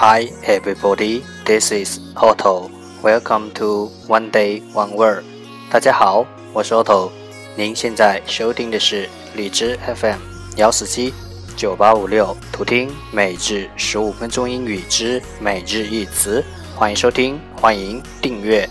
[0.00, 2.70] Hi everybody, this is Otto.
[3.02, 5.24] Welcome to One Day One Word.
[5.68, 7.10] 大家好，我是 Otto。
[7.56, 10.20] 您现在收听的是荔枝 FM
[10.56, 11.12] 幺四七
[11.56, 16.44] 九八五六，图听每日十五分钟英语之每日一词。
[16.76, 18.70] 欢迎收听，欢迎订阅。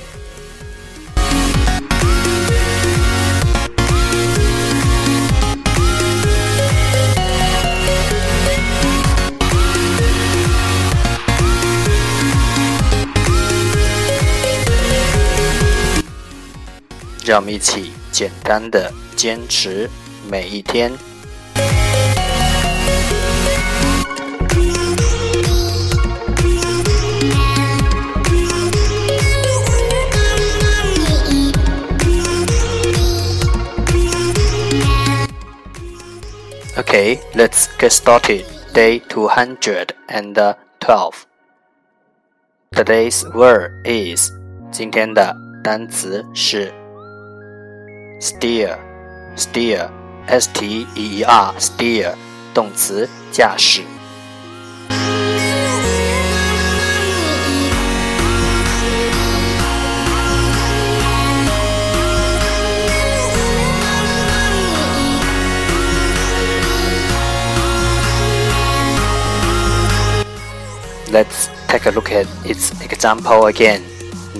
[17.23, 19.89] 让我们一起简单的坚持
[20.29, 20.91] 每一天。
[36.77, 38.45] Okay, let's get started.
[38.73, 39.93] Day 212.
[42.71, 44.31] Today's word is
[44.71, 46.73] 今天的单词是
[48.20, 48.78] steer
[49.36, 49.88] steer
[50.26, 52.14] s t e e r steer
[52.54, 53.82] 动词驾驶。
[71.12, 73.80] Let's take a look at its example again.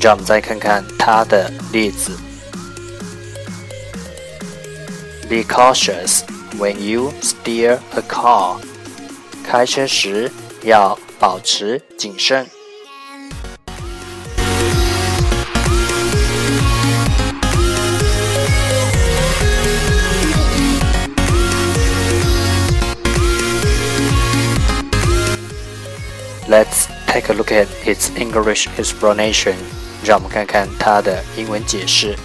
[0.00, 2.29] 让我们再看看它的例子。
[5.30, 6.24] Be cautious
[6.58, 8.60] when you steer a car.
[9.44, 10.30] 开车时
[10.62, 12.46] 要保持谨慎。
[26.48, 29.56] Let's take a look at its English explanation.
[30.04, 32.16] 让我们看看它的英文解释。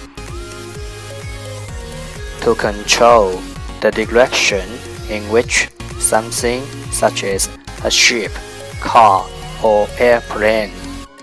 [2.46, 3.40] To control
[3.80, 4.62] the direction
[5.08, 5.68] in which
[5.98, 7.48] something such as
[7.84, 8.32] a ship,
[8.80, 9.24] car,
[9.62, 10.70] or airplane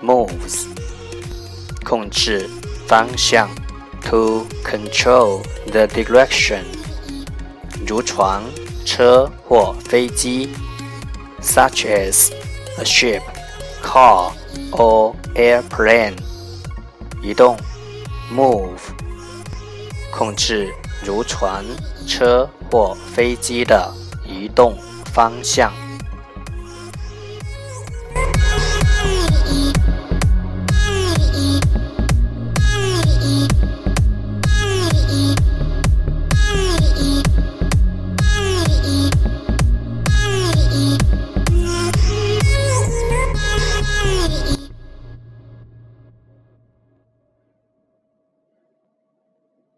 [0.01, 0.65] moves.
[1.83, 2.49] 控制
[2.87, 3.49] 方向。
[4.09, 6.63] To control the direction.
[7.85, 8.41] 如船、
[8.85, 10.49] 车或飞机。
[11.41, 12.31] Such as
[12.77, 13.21] a ship,
[13.83, 14.31] car,
[14.71, 16.15] or airplane.
[17.21, 17.57] 移动，
[18.33, 18.79] move，
[20.11, 20.73] 控制
[21.04, 21.62] 如船、
[22.06, 23.92] 车或飞机的
[24.26, 24.74] 移动
[25.12, 25.70] 方向。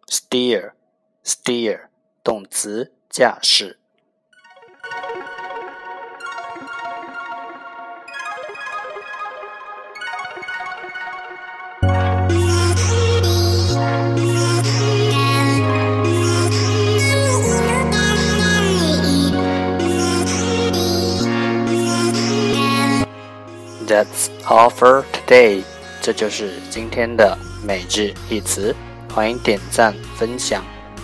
[0.09, 0.76] steer
[1.27, 1.89] steer
[2.23, 3.79] 动词驾驶。
[23.87, 25.65] That's all for today。
[26.01, 28.75] 这就是今天的每日一词。
[29.17, 30.63] 欢迎点赞分享，